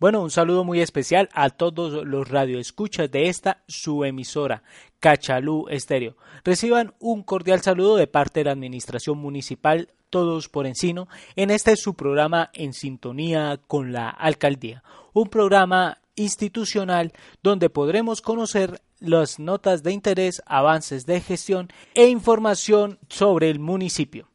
Bueno, 0.00 0.22
un 0.22 0.30
saludo 0.30 0.62
muy 0.62 0.80
especial 0.80 1.28
a 1.32 1.50
todos 1.50 2.06
los 2.06 2.28
radioescuchas 2.28 3.10
de 3.10 3.28
esta 3.28 3.64
su 3.66 4.04
emisora, 4.04 4.62
Cachalú 5.00 5.66
Estéreo. 5.70 6.16
Reciban 6.44 6.94
un 7.00 7.24
cordial 7.24 7.62
saludo 7.62 7.96
de 7.96 8.06
parte 8.06 8.38
de 8.40 8.44
la 8.44 8.52
Administración 8.52 9.18
Municipal 9.18 9.88
Todos 10.08 10.48
por 10.48 10.68
Encino 10.68 11.08
en 11.34 11.50
este 11.50 11.74
su 11.74 11.94
programa 11.94 12.50
En 12.52 12.74
Sintonía 12.74 13.58
con 13.66 13.92
la 13.92 14.08
Alcaldía, 14.08 14.84
un 15.14 15.28
programa 15.30 15.98
institucional 16.14 17.12
donde 17.42 17.68
podremos 17.68 18.20
conocer 18.20 18.80
las 19.00 19.40
notas 19.40 19.82
de 19.82 19.90
interés, 19.90 20.42
avances 20.46 21.06
de 21.06 21.20
gestión 21.20 21.70
e 21.94 22.06
información 22.06 23.00
sobre 23.08 23.50
el 23.50 23.58
municipio. 23.58 24.28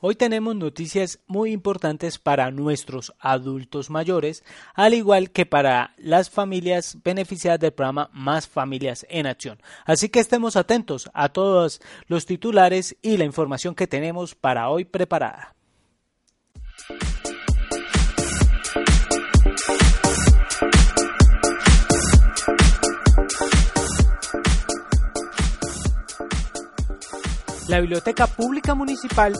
Hoy 0.00 0.14
tenemos 0.14 0.54
noticias 0.54 1.18
muy 1.26 1.50
importantes 1.50 2.20
para 2.20 2.52
nuestros 2.52 3.14
adultos 3.18 3.90
mayores, 3.90 4.44
al 4.74 4.94
igual 4.94 5.32
que 5.32 5.44
para 5.44 5.92
las 5.96 6.30
familias 6.30 6.98
beneficiadas 7.02 7.58
del 7.58 7.72
programa 7.72 8.08
Más 8.12 8.46
Familias 8.46 9.04
en 9.10 9.26
Acción. 9.26 9.60
Así 9.84 10.08
que 10.08 10.20
estemos 10.20 10.54
atentos 10.54 11.10
a 11.14 11.30
todos 11.30 11.80
los 12.06 12.26
titulares 12.26 12.96
y 13.02 13.16
la 13.16 13.24
información 13.24 13.74
que 13.74 13.88
tenemos 13.88 14.36
para 14.36 14.68
hoy 14.68 14.84
preparada. 14.84 15.56
La 27.66 27.80
Biblioteca 27.80 28.28
Pública 28.28 28.76
Municipal 28.76 29.34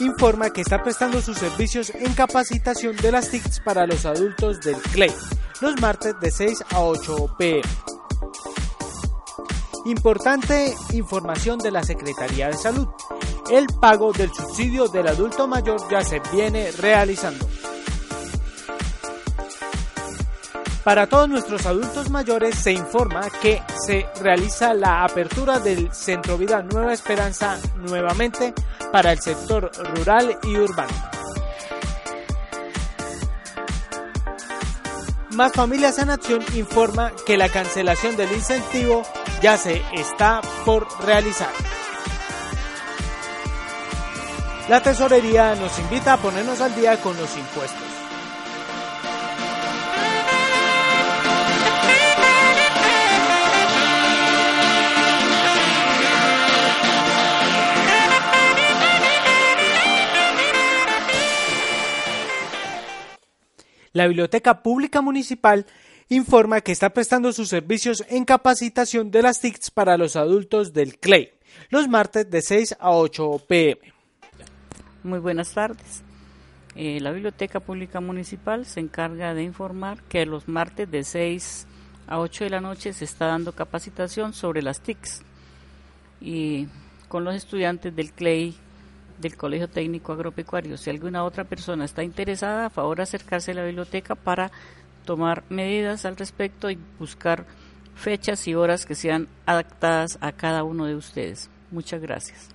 informa 0.00 0.50
que 0.50 0.62
está 0.62 0.82
prestando 0.82 1.20
sus 1.20 1.38
servicios 1.38 1.90
en 1.94 2.12
capacitación 2.14 2.96
de 2.96 3.12
las 3.12 3.30
TICs 3.30 3.60
para 3.60 3.86
los 3.86 4.04
adultos 4.06 4.60
del 4.60 4.76
CLEI, 4.76 5.12
los 5.60 5.80
martes 5.80 6.14
de 6.20 6.30
6 6.30 6.64
a 6.70 6.80
8 6.80 7.36
pm. 7.38 7.62
Importante 9.86 10.74
información 10.92 11.58
de 11.58 11.70
la 11.70 11.82
Secretaría 11.82 12.48
de 12.48 12.54
Salud. 12.54 12.88
El 13.50 13.66
pago 13.80 14.12
del 14.12 14.32
subsidio 14.32 14.88
del 14.88 15.08
adulto 15.08 15.46
mayor 15.46 15.80
ya 15.90 16.02
se 16.02 16.20
viene 16.32 16.70
realizando. 16.72 17.46
Para 20.84 21.06
todos 21.06 21.30
nuestros 21.30 21.64
adultos 21.64 22.10
mayores 22.10 22.56
se 22.56 22.72
informa 22.72 23.22
que 23.40 23.62
se 23.86 24.06
realiza 24.20 24.74
la 24.74 25.02
apertura 25.02 25.58
del 25.58 25.90
Centro 25.94 26.36
Vida 26.36 26.62
Nueva 26.62 26.92
Esperanza 26.92 27.58
nuevamente 27.76 28.52
para 28.92 29.12
el 29.12 29.18
sector 29.18 29.72
rural 29.96 30.38
y 30.42 30.58
urbano. 30.58 30.92
Más 35.30 35.52
Familias 35.52 35.98
en 35.98 36.10
Acción 36.10 36.44
informa 36.54 37.12
que 37.24 37.38
la 37.38 37.48
cancelación 37.48 38.14
del 38.16 38.30
incentivo 38.32 39.04
ya 39.40 39.56
se 39.56 39.82
está 39.94 40.42
por 40.66 40.86
realizar. 41.02 41.50
La 44.68 44.82
tesorería 44.82 45.54
nos 45.54 45.78
invita 45.78 46.12
a 46.12 46.18
ponernos 46.18 46.60
al 46.60 46.74
día 46.74 47.00
con 47.00 47.16
los 47.16 47.36
impuestos. 47.38 47.93
La 63.94 64.08
Biblioteca 64.08 64.60
Pública 64.60 65.00
Municipal 65.02 65.66
informa 66.08 66.62
que 66.62 66.72
está 66.72 66.90
prestando 66.90 67.32
sus 67.32 67.48
servicios 67.48 68.04
en 68.08 68.24
capacitación 68.24 69.12
de 69.12 69.22
las 69.22 69.40
TICs 69.40 69.70
para 69.70 69.96
los 69.96 70.16
adultos 70.16 70.72
del 70.72 70.98
CLEI, 70.98 71.30
los 71.70 71.86
martes 71.86 72.28
de 72.28 72.42
6 72.42 72.76
a 72.80 72.90
8 72.90 73.42
pm. 73.46 73.92
Muy 75.04 75.20
buenas 75.20 75.54
tardes. 75.54 76.02
Eh, 76.74 76.98
la 77.00 77.12
Biblioteca 77.12 77.60
Pública 77.60 78.00
Municipal 78.00 78.66
se 78.66 78.80
encarga 78.80 79.32
de 79.32 79.44
informar 79.44 80.02
que 80.08 80.26
los 80.26 80.48
martes 80.48 80.90
de 80.90 81.04
6 81.04 81.68
a 82.08 82.18
8 82.18 82.44
de 82.44 82.50
la 82.50 82.60
noche 82.60 82.92
se 82.92 83.04
está 83.04 83.26
dando 83.26 83.52
capacitación 83.52 84.32
sobre 84.32 84.60
las 84.60 84.80
TICs 84.80 85.22
y 86.20 86.66
con 87.06 87.22
los 87.22 87.36
estudiantes 87.36 87.94
del 87.94 88.10
CLEI 88.10 88.56
del 89.18 89.36
Colegio 89.36 89.68
Técnico 89.68 90.12
Agropecuario. 90.12 90.76
Si 90.76 90.90
alguna 90.90 91.24
otra 91.24 91.44
persona 91.44 91.84
está 91.84 92.02
interesada, 92.02 92.66
a 92.66 92.70
favor 92.70 93.00
acercarse 93.00 93.52
a 93.52 93.54
la 93.54 93.64
biblioteca 93.64 94.14
para 94.14 94.50
tomar 95.04 95.44
medidas 95.48 96.04
al 96.04 96.16
respecto 96.16 96.70
y 96.70 96.78
buscar 96.98 97.46
fechas 97.94 98.46
y 98.48 98.54
horas 98.54 98.86
que 98.86 98.94
sean 98.94 99.28
adaptadas 99.46 100.18
a 100.20 100.32
cada 100.32 100.64
uno 100.64 100.86
de 100.86 100.96
ustedes. 100.96 101.50
Muchas 101.70 102.00
gracias. 102.00 102.50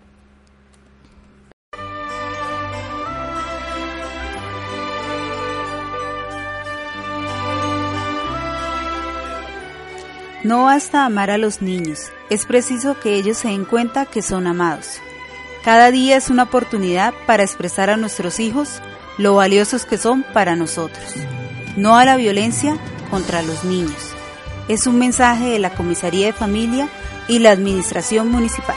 No 10.43 10.63
basta 10.63 11.05
amar 11.05 11.31
a 11.31 11.37
los 11.37 11.61
niños, 11.61 12.11
es 12.29 12.45
preciso 12.45 12.97
que 12.97 13.15
ellos 13.15 13.37
se 13.37 13.49
den 13.49 13.65
cuenta 13.65 14.05
que 14.05 14.21
son 14.21 14.47
amados. 14.47 15.01
Cada 15.63 15.91
día 15.91 16.15
es 16.15 16.29
una 16.29 16.43
oportunidad 16.43 17.13
para 17.27 17.43
expresar 17.43 17.89
a 17.89 17.97
nuestros 17.97 18.39
hijos 18.39 18.81
lo 19.17 19.35
valiosos 19.35 19.85
que 19.85 19.97
son 19.97 20.23
para 20.23 20.55
nosotros. 20.55 21.13
No 21.75 21.97
a 21.97 22.05
la 22.05 22.15
violencia 22.15 22.77
contra 23.09 23.41
los 23.41 23.65
niños. 23.65 24.13
Es 24.69 24.87
un 24.87 24.97
mensaje 24.97 25.49
de 25.49 25.59
la 25.59 25.71
Comisaría 25.71 26.27
de 26.27 26.33
Familia 26.33 26.87
y 27.27 27.39
la 27.39 27.51
Administración 27.51 28.31
Municipal. 28.31 28.75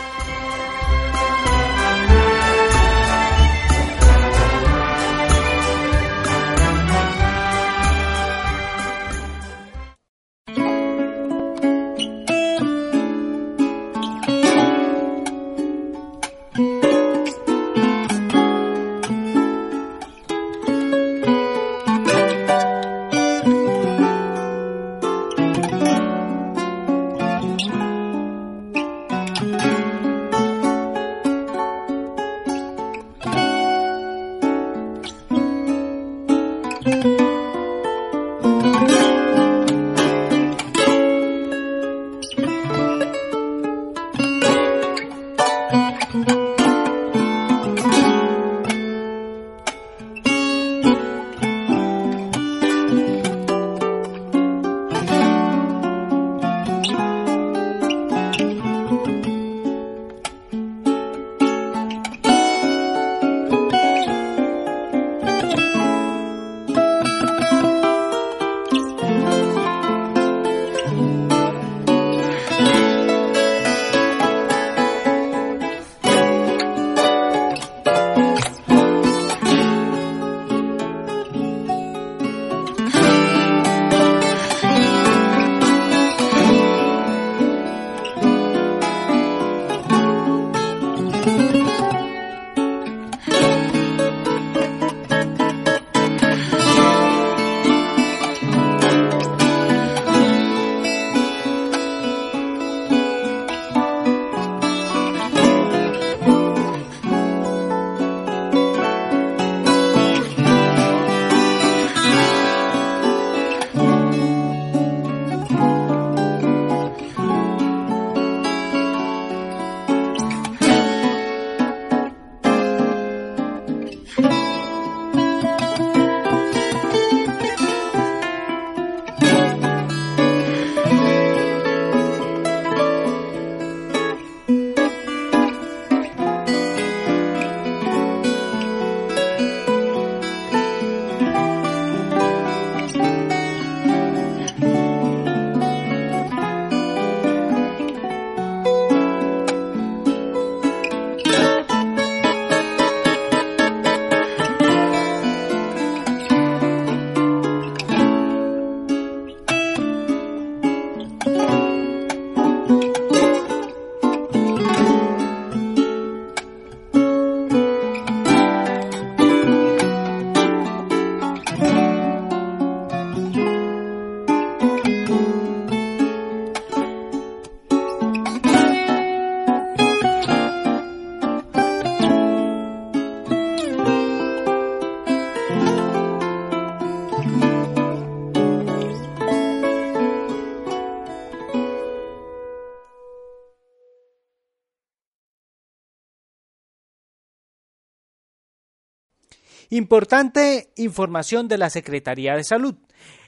Importante 199.72 200.68
información 200.76 201.48
de 201.48 201.56
la 201.56 201.70
Secretaría 201.70 202.36
de 202.36 202.44
Salud. 202.44 202.74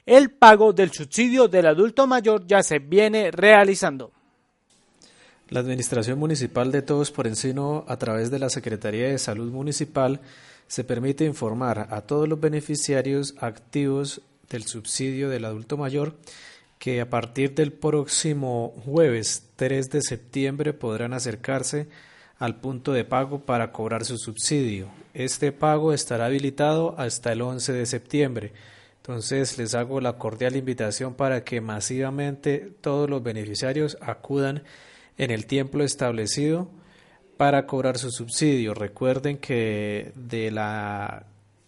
El 0.05 0.29
pago 0.29 0.73
del 0.73 0.91
subsidio 0.91 1.47
del 1.47 1.65
adulto 1.65 2.05
mayor 2.05 2.45
ya 2.45 2.61
se 2.61 2.77
viene 2.77 3.31
realizando. 3.31 4.11
La 5.49 5.61
Administración 5.61 6.19
Municipal 6.19 6.71
de 6.71 6.83
Todos 6.83 7.09
por 7.09 7.25
Encino, 7.25 7.83
a 7.87 7.97
través 7.97 8.29
de 8.29 8.37
la 8.37 8.51
Secretaría 8.51 9.07
de 9.07 9.17
Salud 9.17 9.51
Municipal, 9.51 10.21
se 10.67 10.83
permite 10.83 11.25
informar 11.25 11.87
a 11.89 12.01
todos 12.01 12.29
los 12.29 12.39
beneficiarios 12.39 13.33
activos 13.39 14.21
del 14.47 14.67
subsidio 14.67 15.29
del 15.29 15.45
adulto 15.45 15.77
mayor 15.77 16.15
que 16.77 17.01
a 17.01 17.09
partir 17.09 17.55
del 17.55 17.73
próximo 17.73 18.75
jueves 18.85 19.47
3 19.55 19.89
de 19.89 20.01
septiembre 20.03 20.73
podrán 20.73 21.13
acercarse 21.13 21.87
al 22.39 22.55
punto 22.55 22.93
de 22.93 23.05
pago 23.05 23.39
para 23.39 23.71
cobrar 23.71 24.05
su 24.05 24.17
subsidio. 24.17 24.87
Este 25.13 25.51
pago 25.51 25.93
estará 25.93 26.25
habilitado 26.25 26.95
hasta 26.97 27.31
el 27.31 27.41
11 27.41 27.73
de 27.73 27.85
septiembre. 27.85 28.53
Entonces 28.97 29.57
les 29.57 29.75
hago 29.75 30.01
la 30.01 30.13
cordial 30.17 30.55
invitación 30.55 31.13
para 31.13 31.43
que 31.43 31.61
masivamente 31.61 32.71
todos 32.81 33.09
los 33.09 33.21
beneficiarios 33.23 33.97
acudan 34.01 34.63
en 35.17 35.31
el 35.31 35.45
tiempo 35.45 35.81
establecido 35.81 36.67
para 37.37 37.67
cobrar 37.67 37.97
su 37.97 38.11
subsidio. 38.11 38.73
Recuerden 38.73 39.37
que 39.37 40.11
de 40.15 40.51
la 40.51 41.27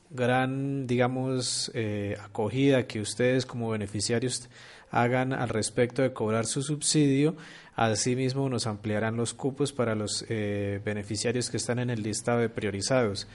gran, 0.09 0.87
digamos, 0.87 1.71
eh, 1.73 2.17
acogida 2.23 2.87
que 2.87 3.01
ustedes 3.01 3.45
como 3.45 3.69
beneficiarios 3.69 4.49
hagan 4.91 5.33
al 5.33 5.49
respecto 5.49 6.01
de 6.01 6.13
cobrar 6.13 6.45
su 6.45 6.63
subsidio, 6.63 7.35
asimismo 7.75 8.49
nos 8.49 8.67
ampliarán 8.67 9.17
los 9.17 9.33
cupos 9.33 9.73
para 9.73 9.95
los 9.95 10.25
eh, 10.29 10.81
beneficiarios 10.83 11.49
que 11.49 11.57
están 11.57 11.79
en 11.79 11.89
el 11.89 12.03
listado 12.03 12.39
de 12.39 12.49
priorizados 12.49 13.27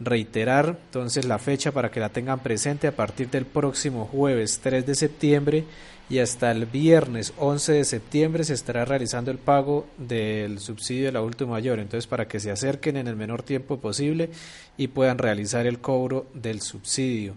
reiterar 0.00 0.76
entonces 0.86 1.24
la 1.24 1.38
fecha 1.38 1.72
para 1.72 1.90
que 1.90 2.00
la 2.00 2.08
tengan 2.08 2.40
presente 2.40 2.88
a 2.88 2.96
partir 2.96 3.30
del 3.30 3.46
próximo 3.46 4.06
jueves 4.06 4.60
3 4.62 4.84
de 4.86 4.94
septiembre 4.94 5.64
y 6.10 6.18
hasta 6.18 6.50
el 6.50 6.66
viernes 6.66 7.32
11 7.38 7.72
de 7.72 7.84
septiembre 7.84 8.44
se 8.44 8.54
estará 8.54 8.84
realizando 8.84 9.30
el 9.30 9.38
pago 9.38 9.86
del 9.96 10.58
subsidio 10.58 11.06
del 11.06 11.16
adulto 11.16 11.46
mayor. 11.46 11.78
Entonces, 11.78 12.06
para 12.06 12.28
que 12.28 12.40
se 12.40 12.50
acerquen 12.50 12.98
en 12.98 13.08
el 13.08 13.16
menor 13.16 13.42
tiempo 13.42 13.78
posible 13.78 14.28
y 14.76 14.88
puedan 14.88 15.16
realizar 15.16 15.66
el 15.66 15.78
cobro 15.78 16.26
del 16.34 16.60
subsidio. 16.60 17.34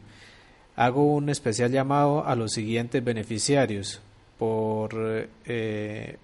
Hago 0.77 1.03
un 1.03 1.29
especial 1.29 1.71
llamado 1.71 2.25
a 2.25 2.35
los 2.35 2.53
siguientes 2.53 3.03
beneficiarios 3.03 3.99
por 4.37 5.27
eh, 5.45 6.17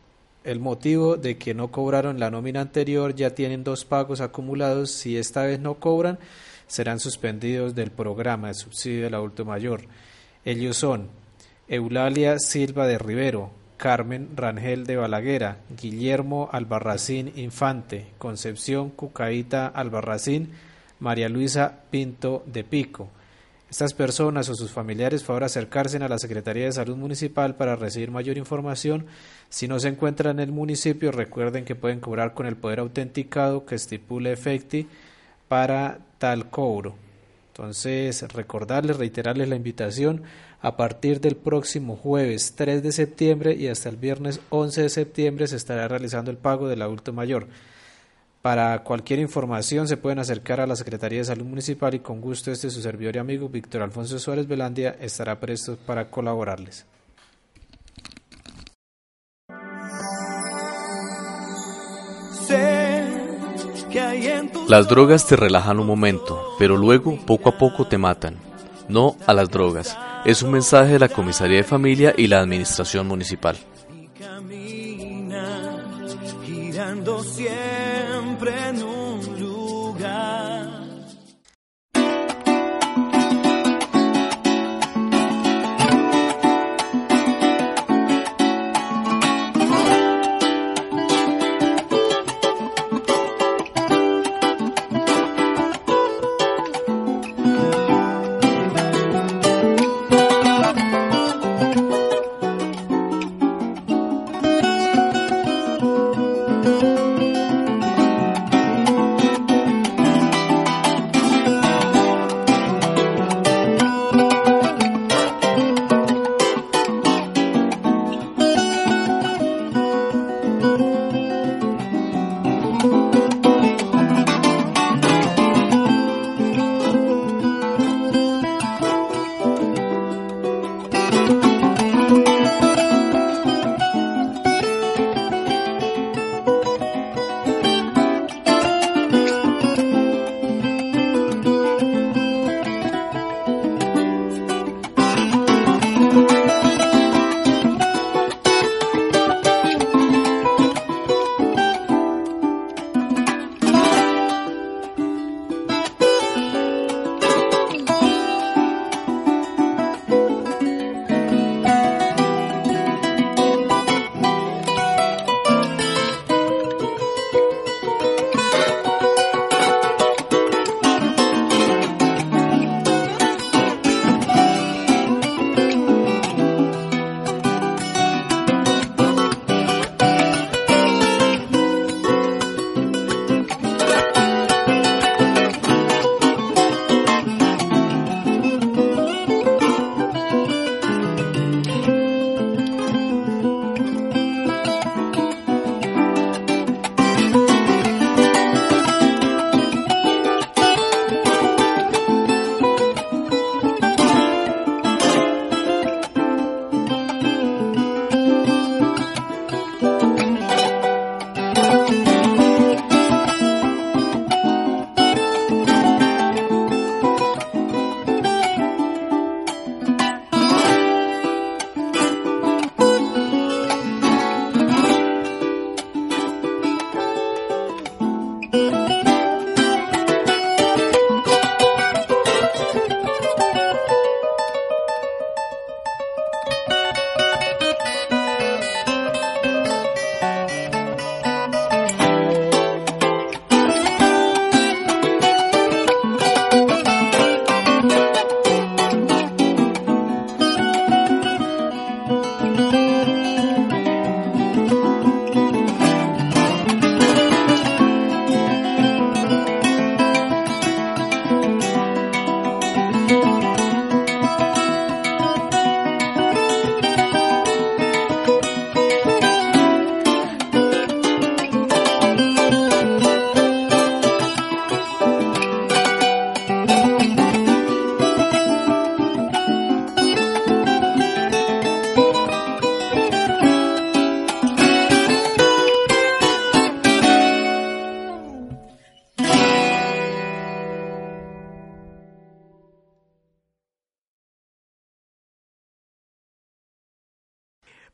el 0.44 0.60
motivo 0.60 1.18
de 1.18 1.38
que 1.38 1.54
no 1.54 1.72
cobraron 1.72 2.20
la 2.20 2.30
nómina 2.30 2.62
anterior, 2.62 3.16
ya 3.16 3.32
tienen 3.32 3.64
dos 3.64 3.84
pagos 3.84 4.22
acumulados, 4.22 4.92
si 4.92 5.18
esta 5.18 5.44
vez 5.44 5.60
no 5.60 5.74
cobran, 5.76 6.20
serán 6.68 7.00
suspendidos 7.00 7.74
del 7.74 7.90
programa 7.90 8.50
de 8.50 8.54
subsidio 8.54 9.06
del 9.06 9.16
adulto 9.16 9.44
mayor. 9.44 9.82
Ellos 10.46 10.78
son 10.78 11.08
Eulalia 11.68 12.38
Silva 12.38 12.86
de 12.86 13.00
Rivero, 13.00 13.50
Carmen 13.78 14.30
Rangel 14.36 14.86
de 14.86 14.98
Balaguera, 14.98 15.58
Guillermo 15.82 16.48
Albarracín 16.52 17.34
Infante, 17.38 18.06
Concepción 18.20 18.92
Cucaíta 18.92 19.66
Albarracín, 19.66 20.52
María 21.00 21.28
Luisa 21.28 21.80
Pinto 21.90 22.44
de 22.46 22.64
Pico. 22.64 23.10
Estas 23.74 23.96
personas 23.96 24.50
o 24.50 24.56
sus 24.56 24.70
familiares 24.70 25.24
favor 25.24 25.44
acercarse 25.44 25.98
a 25.98 26.08
la 26.08 26.20
Secretaría 26.20 26.66
de 26.66 26.72
Salud 26.72 26.96
Municipal 26.96 27.56
para 27.56 27.76
recibir 27.76 28.12
mayor 28.12 28.38
información. 28.38 29.08
Si 29.50 29.68
no 29.68 29.80
se 29.80 29.88
encuentran 29.88 30.38
en 30.38 30.50
el 30.50 30.52
municipio, 30.52 31.12
recuerden 31.12 31.66
que 31.66 31.74
pueden 31.74 32.00
cobrar 32.00 32.36
con 32.36 32.46
el 32.46 32.56
poder 32.56 32.78
autenticado 32.78 33.66
que 33.66 33.74
estipule 33.74 34.32
efecti 34.32 34.88
para 35.48 35.98
tal 36.20 36.52
cobro. 36.52 36.94
Entonces, 37.48 38.22
recordarles, 38.32 38.98
reiterarles 38.98 39.50
la 39.50 39.56
invitación 39.56 40.22
a 40.62 40.78
partir 40.78 41.20
del 41.20 41.36
próximo 41.36 41.96
jueves 41.96 42.54
3 42.56 42.84
de 42.84 42.92
septiembre 42.92 43.56
y 43.56 43.70
hasta 43.70 43.90
el 43.90 43.98
viernes 43.98 44.40
11 44.52 44.84
de 44.84 44.90
septiembre 44.90 45.48
se 45.48 45.56
estará 45.56 45.88
realizando 45.88 46.30
el 46.30 46.38
pago 46.38 46.68
del 46.68 46.84
adulto 46.84 47.12
mayor. 47.12 47.48
Para 48.44 48.84
cualquier 48.84 49.20
información 49.20 49.88
se 49.88 49.96
pueden 49.96 50.20
acercar 50.20 50.60
a 50.60 50.68
la 50.68 50.76
Secretaría 50.76 51.20
de 51.20 51.24
Salud 51.24 51.46
Municipal 51.46 51.94
y 51.94 52.00
con 52.00 52.20
gusto 52.20 52.52
este 52.52 52.70
su 52.70 52.82
servidor 52.82 53.16
y 53.16 53.20
amigo 53.20 53.48
Víctor 53.48 53.82
Alfonso 53.82 54.20
Suárez 54.20 54.50
Velandia 54.50 54.98
estará 55.00 55.40
presto 55.40 55.78
para 55.86 56.10
colaborarles. 56.10 56.86
Las 64.68 64.90
drogas 64.90 65.26
te 65.26 65.38
relajan 65.38 65.80
un 65.80 65.88
momento, 65.88 66.44
pero 66.60 66.76
luego 66.76 67.18
poco 67.26 67.48
a 67.48 67.58
poco 67.58 67.88
te 67.88 67.98
matan. 67.98 68.36
No 68.90 69.16
a 69.26 69.34
las 69.34 69.50
drogas. 69.52 69.98
Es 70.26 70.44
un 70.44 70.52
mensaje 70.52 70.92
de 70.92 71.00
la 71.00 71.08
Comisaría 71.08 71.60
de 71.60 71.64
Familia 71.64 72.14
y 72.18 72.28
la 72.28 72.42
Administración 72.42 73.08
Municipal. 73.08 73.56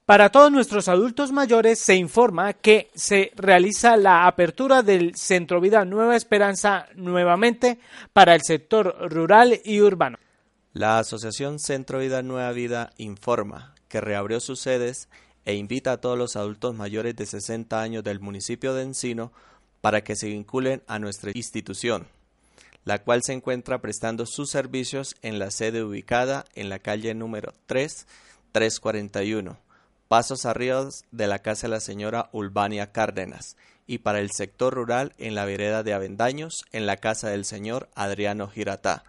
Para 0.10 0.32
todos 0.32 0.52
nuestros 0.52 0.88
adultos 0.88 1.32
mayores 1.32 1.78
se 1.78 1.94
informa 1.94 2.54
que 2.54 2.90
se 2.96 3.32
realiza 3.36 3.96
la 3.96 4.26
apertura 4.26 4.82
del 4.82 5.14
Centro 5.16 5.62
Vida 5.62 5.86
Nueva 5.86 6.16
Esperanza 6.16 6.88
nuevamente 6.96 7.78
para 8.12 8.34
el 8.34 8.42
sector 8.42 9.08
rural 9.08 9.62
y 9.64 9.82
urbano. 9.82 10.18
La 10.74 10.98
Asociación 10.98 11.60
Centro 11.60 12.00
Vida 12.00 12.24
Nueva 12.24 12.52
Vida 12.54 12.90
informa 12.98 13.76
que 13.88 14.02
reabrió 14.02 14.40
sus 14.40 14.60
sedes 14.60 15.10
e 15.46 15.54
invita 15.54 15.92
a 15.92 16.02
todos 16.02 16.18
los 16.18 16.36
adultos 16.36 16.74
mayores 16.74 17.16
de 17.16 17.28
60 17.28 17.80
años 17.80 18.04
del 18.04 18.20
municipio 18.20 18.74
de 18.74 18.82
Encino 18.82 19.32
para 19.80 20.04
que 20.04 20.16
se 20.16 20.30
vinculen 20.30 20.82
a 20.88 20.98
nuestra 20.98 21.34
institución, 21.36 22.08
la 22.84 23.04
cual 23.04 23.22
se 23.22 23.34
encuentra 23.34 23.80
prestando 23.80 24.26
sus 24.26 24.50
servicios 24.50 25.16
en 25.22 25.38
la 25.38 25.52
sede 25.52 25.84
ubicada 25.84 26.46
en 26.56 26.70
la 26.70 26.80
calle 26.80 27.14
número 27.14 27.54
3, 27.68 28.08
341 28.54 29.69
pasos 30.10 30.48
arriba 30.48 30.90
de 31.12 31.28
la 31.28 31.40
casa 31.40 31.68
de 31.68 31.72
la 31.72 31.80
señora 31.80 32.30
Ulvania 32.34 32.92
Cárdenas, 32.92 33.56
y 33.86 34.00
para 34.00 34.20
el 34.20 34.32
sector 34.32 34.74
rural 34.74 35.14
en 35.20 35.36
la 35.36 35.46
vereda 35.46 35.84
de 35.84 35.94
Avendaños, 35.94 36.66
en 36.72 36.88
la 36.88 36.98
casa 36.98 37.30
del 37.30 37.46
señor 37.46 37.90
Adriano 37.96 38.50
Giratá. 38.50 39.04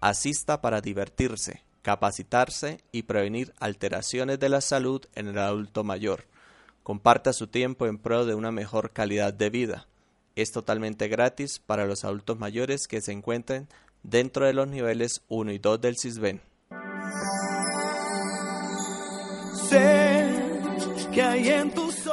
Asista 0.00 0.60
para 0.60 0.82
divertirse, 0.82 1.62
capacitarse 1.80 2.82
y 2.92 3.04
prevenir 3.04 3.54
alteraciones 3.60 4.38
de 4.38 4.50
la 4.50 4.60
salud 4.60 5.02
en 5.14 5.28
el 5.28 5.38
adulto 5.38 5.84
mayor. 5.84 6.24
Comparta 6.82 7.32
su 7.32 7.46
tiempo 7.46 7.86
en 7.86 7.96
pro 7.96 8.26
de 8.26 8.34
una 8.34 8.52
mejor 8.52 8.90
calidad 8.92 9.32
de 9.32 9.48
vida. 9.50 9.86
Es 10.34 10.52
totalmente 10.52 11.08
gratis 11.08 11.58
para 11.58 11.86
los 11.86 12.04
adultos 12.04 12.38
mayores 12.38 12.88
que 12.88 13.00
se 13.00 13.12
encuentren 13.12 13.68
dentro 14.02 14.44
de 14.44 14.52
los 14.52 14.68
niveles 14.68 15.22
1 15.28 15.52
y 15.52 15.58
2 15.58 15.80
del 15.80 15.96
CISBEN. 15.98 16.42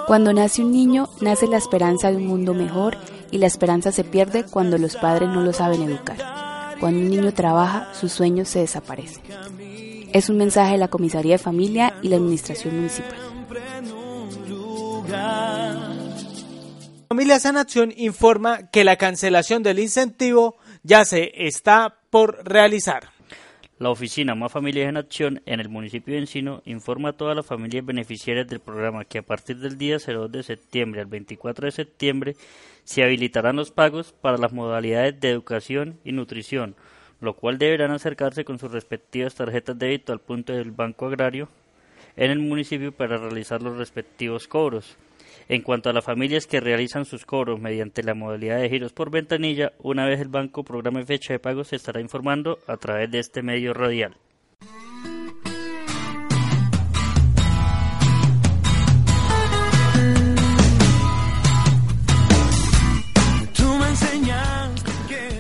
Cuando 0.08 0.34
nace 0.34 0.62
un 0.62 0.72
niño, 0.72 1.10
nace 1.22 1.48
la 1.48 1.58
esperanza 1.58 2.12
de 2.12 2.18
un 2.18 2.28
mundo 2.28 2.54
mejor 2.54 2.98
y 3.32 3.38
la 3.38 3.48
esperanza 3.48 3.92
se 3.92 4.04
pierde 4.04 4.44
cuando 4.44 4.78
los 4.78 4.96
padres 4.96 5.30
no 5.30 5.42
lo 5.42 5.54
saben 5.54 5.82
educar. 5.84 6.18
Cuando 6.80 7.00
un 7.00 7.10
niño 7.10 7.34
trabaja, 7.34 7.94
sus 7.94 8.12
sueños 8.12 8.50
se 8.50 8.60
desaparecen. 8.60 9.24
Es 10.14 10.30
un 10.30 10.38
mensaje 10.38 10.74
de 10.74 10.78
la 10.78 10.90
Comisaría 10.90 11.34
de 11.34 11.44
Familia 11.44 11.94
y 12.02 12.10
la 12.10 12.18
Administración 12.18 12.76
Municipal. 12.76 13.16
Familia 17.10 17.40
San 17.40 17.58
Acción 17.58 17.94
informa 17.96 18.70
que 18.70 18.84
la 18.84 18.98
cancelación 18.98 19.64
del 19.64 19.80
incentivo 19.80 20.58
ya 20.84 21.06
se 21.06 21.32
está 21.48 21.98
por 22.10 22.44
realizar. 22.44 23.10
La 23.84 23.90
oficina 23.90 24.34
Más 24.34 24.50
Familias 24.50 24.88
en 24.88 24.96
Acción 24.96 25.42
en 25.46 25.60
el 25.60 25.68
municipio 25.68 26.14
de 26.14 26.22
Encino 26.22 26.62
informa 26.64 27.10
a 27.10 27.18
todas 27.18 27.36
las 27.36 27.46
familias 27.46 27.86
beneficiarias 27.86 28.48
del 28.48 28.62
programa 28.62 29.04
que 29.04 29.18
a 29.18 29.24
partir 29.24 29.58
del 29.58 29.78
día 29.78 29.98
02 29.98 30.32
de 30.32 30.42
septiembre 30.42 31.02
al 31.02 31.08
24 31.08 31.66
de 31.66 31.72
septiembre 31.74 32.36
se 32.86 33.04
habilitarán 33.04 33.58
los 33.58 33.72
pagos 33.72 34.14
para 34.14 34.38
las 34.38 34.54
modalidades 34.54 35.20
de 35.20 35.32
educación 35.32 36.00
y 36.06 36.14
nutrición, 36.14 36.78
lo 37.20 37.34
cual 37.36 37.58
deberán 37.58 37.92
acercarse 37.92 38.46
con 38.46 38.58
sus 38.58 38.72
respectivas 38.72 39.36
tarjetas 39.36 39.78
de 39.78 39.88
débito 39.88 40.14
al 40.14 40.22
punto 40.22 40.54
del 40.54 40.72
Banco 40.72 41.08
Agrario 41.08 41.50
en 42.16 42.32
el 42.32 42.40
municipio 42.40 42.94
para 42.94 43.18
realizar 43.18 43.62
los 43.62 43.76
respectivos 43.76 44.48
cobros. 44.48 44.96
En 45.50 45.62
cuanto 45.62 45.90
a 45.90 45.94
las 45.94 46.06
familias 46.06 46.48
que 46.48 46.60
realizan 46.60 47.06
sus 47.06 47.26
cobros 47.26 47.60
mediante 47.60 48.04
la 48.04 48.14
modalidad 48.14 48.60
de 48.60 48.70
giros 48.70 48.94
por 48.94 49.12
ventanilla, 49.12 49.74
una 49.80 50.06
vez 50.06 50.20
el 50.20 50.30
banco 50.30 50.64
programe 50.64 51.06
fecha 51.06 51.34
de 51.34 51.40
pago 51.40 51.64
se 51.64 51.76
estará 51.76 52.00
informando 52.02 52.60
a 52.68 52.78
través 52.78 53.12
de 53.12 53.20
este 53.20 53.42
medio 53.42 53.74
radial. 53.74 54.16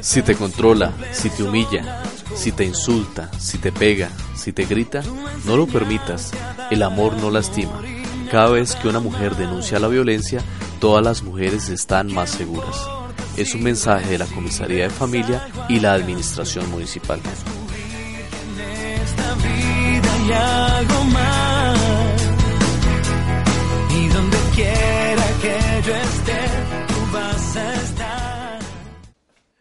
Si 0.02 0.22
te 0.22 0.36
controla, 0.36 0.94
si 1.12 1.30
te 1.30 1.42
humilla, 1.42 2.04
si 2.36 2.52
te 2.52 2.66
insulta, 2.66 3.32
si 3.40 3.58
te 3.58 3.72
pega, 3.72 4.10
si 4.36 4.52
te 4.52 4.66
grita, 4.66 5.02
no 5.46 5.58
lo 5.58 5.66
permitas. 5.66 6.32
El 6.70 6.84
amor 6.84 7.14
no 7.18 7.32
lastima. 7.32 7.93
Cada 8.32 8.50
vez 8.50 8.76
que 8.76 8.88
una 8.88 9.00
mujer 9.00 9.36
denuncia 9.36 9.80
la 9.80 9.88
violencia, 9.88 10.42
todas 10.80 11.04
las 11.04 11.24
mujeres 11.24 11.70
están 11.70 12.12
más 12.14 12.32
seguras. 12.32 12.88
Es 13.38 13.56
un 13.56 13.64
mensaje 13.64 14.10
de 14.10 14.18
la 14.18 14.26
Comisaría 14.26 14.84
de 14.84 14.90
Familia 14.90 15.48
y 15.70 15.80
la 15.80 15.94
Administración 15.94 16.70
Municipal. 16.70 17.20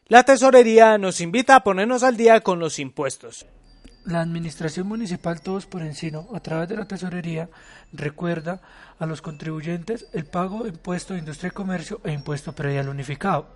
La 0.08 0.24
tesorería 0.24 0.98
nos 0.98 1.22
invita 1.22 1.56
a 1.56 1.64
ponernos 1.64 2.02
al 2.02 2.18
día 2.18 2.42
con 2.42 2.58
los 2.58 2.78
impuestos. 2.78 3.46
La 4.04 4.20
Administración 4.20 4.88
Municipal 4.88 5.40
Todos 5.40 5.66
por 5.66 5.82
Encino, 5.82 6.26
a 6.34 6.40
través 6.40 6.68
de 6.68 6.76
la 6.76 6.86
Tesorería, 6.86 7.48
recuerda 7.92 8.60
a 8.98 9.06
los 9.06 9.22
contribuyentes 9.22 10.06
el 10.12 10.24
pago 10.24 10.64
de 10.64 10.70
impuesto 10.70 11.14
de 11.14 11.20
industria 11.20 11.48
y 11.48 11.52
comercio 11.52 12.00
e 12.02 12.12
impuesto 12.12 12.52
predial 12.52 12.88
unificado. 12.88 13.46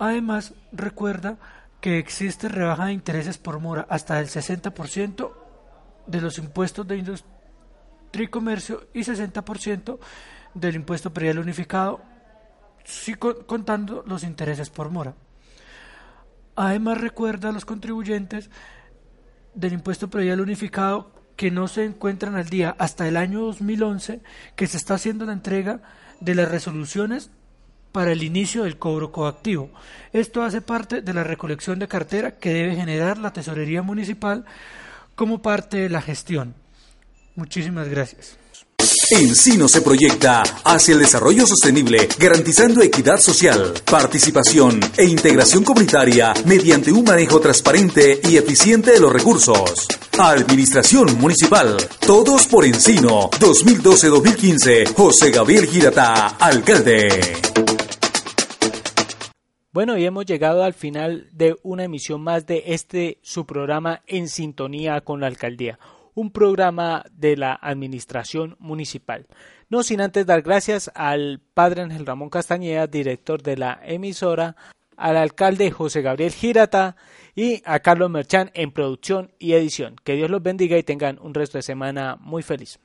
Además, 0.00 0.54
recuerda 0.72 1.38
que 1.80 1.98
existe 1.98 2.48
rebaja 2.48 2.86
de 2.86 2.92
intereses 2.92 3.38
por 3.38 3.60
mora 3.60 3.86
hasta 3.88 4.18
el 4.18 4.26
60% 4.26 5.32
de 6.06 6.20
los 6.20 6.38
impuestos 6.38 6.86
de 6.88 6.96
industria 6.96 7.32
y 8.12 8.26
comercio 8.26 8.88
y 8.92 9.00
60% 9.00 9.98
del 10.54 10.74
impuesto 10.74 11.12
predial 11.12 11.38
unificado, 11.38 12.02
contando 13.46 14.02
los 14.06 14.24
intereses 14.24 14.68
por 14.68 14.90
mora. 14.90 15.14
Además, 16.56 17.00
recuerda 17.00 17.48
a 17.48 17.52
los 17.52 17.64
contribuyentes 17.64 18.50
del 19.54 19.72
impuesto 19.72 20.08
predial 20.08 20.40
unificado 20.40 21.10
que 21.36 21.50
no 21.50 21.68
se 21.68 21.84
encuentran 21.84 22.34
al 22.36 22.48
día 22.48 22.74
hasta 22.78 23.08
el 23.08 23.16
año 23.16 23.40
2011 23.40 24.20
que 24.56 24.66
se 24.66 24.76
está 24.76 24.94
haciendo 24.94 25.24
la 25.26 25.32
entrega 25.32 25.80
de 26.20 26.34
las 26.34 26.50
resoluciones 26.50 27.30
para 27.90 28.12
el 28.12 28.22
inicio 28.22 28.64
del 28.64 28.78
cobro 28.78 29.12
coactivo. 29.12 29.70
Esto 30.12 30.42
hace 30.42 30.60
parte 30.60 31.02
de 31.02 31.14
la 31.14 31.24
recolección 31.24 31.78
de 31.78 31.88
cartera 31.88 32.38
que 32.38 32.54
debe 32.54 32.74
generar 32.74 33.18
la 33.18 33.32
Tesorería 33.32 33.82
Municipal 33.82 34.44
como 35.14 35.42
parte 35.42 35.76
de 35.76 35.88
la 35.90 36.00
gestión. 36.00 36.54
Muchísimas 37.36 37.88
gracias. 37.88 38.38
Encino 39.12 39.68
se 39.68 39.82
proyecta 39.82 40.42
hacia 40.64 40.94
el 40.94 41.00
desarrollo 41.00 41.46
sostenible, 41.46 42.08
garantizando 42.18 42.80
equidad 42.80 43.18
social, 43.18 43.74
participación 43.84 44.80
e 44.96 45.04
integración 45.04 45.64
comunitaria 45.64 46.32
mediante 46.46 46.90
un 46.90 47.04
manejo 47.04 47.38
transparente 47.38 48.20
y 48.24 48.38
eficiente 48.38 48.92
de 48.92 49.00
los 49.00 49.12
recursos. 49.12 49.86
Administración 50.18 51.18
Municipal, 51.18 51.76
todos 52.06 52.46
por 52.46 52.64
Encino, 52.64 53.28
2012-2015, 53.32 54.94
José 54.94 55.30
Gabriel 55.30 55.66
Girata, 55.66 56.28
alcalde. 56.38 57.08
Bueno, 59.72 59.98
y 59.98 60.06
hemos 60.06 60.24
llegado 60.24 60.64
al 60.64 60.72
final 60.72 61.28
de 61.32 61.56
una 61.62 61.84
emisión 61.84 62.22
más 62.22 62.46
de 62.46 62.62
este 62.68 63.18
su 63.20 63.44
programa 63.44 64.00
En 64.06 64.28
Sintonía 64.28 65.02
con 65.02 65.20
la 65.20 65.26
Alcaldía 65.26 65.78
un 66.14 66.30
programa 66.30 67.04
de 67.12 67.36
la 67.36 67.54
Administración 67.54 68.56
Municipal. 68.58 69.26
No 69.68 69.82
sin 69.82 70.00
antes 70.00 70.26
dar 70.26 70.42
gracias 70.42 70.90
al 70.94 71.40
padre 71.54 71.82
Ángel 71.82 72.06
Ramón 72.06 72.30
Castañeda, 72.30 72.86
director 72.86 73.42
de 73.42 73.56
la 73.56 73.80
emisora, 73.84 74.56
al 74.96 75.16
alcalde 75.16 75.70
José 75.70 76.02
Gabriel 76.02 76.32
Girata 76.32 76.96
y 77.34 77.62
a 77.64 77.80
Carlos 77.80 78.10
Merchán 78.10 78.50
en 78.54 78.72
producción 78.72 79.32
y 79.38 79.54
edición. 79.54 79.96
Que 80.04 80.14
Dios 80.14 80.30
los 80.30 80.42
bendiga 80.42 80.78
y 80.78 80.82
tengan 80.82 81.18
un 81.20 81.34
resto 81.34 81.58
de 81.58 81.62
semana 81.62 82.16
muy 82.20 82.42
feliz. 82.42 82.78